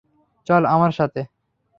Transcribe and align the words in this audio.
চল 0.47 0.63
আমার 0.65 0.91
সাথে। 0.91 1.21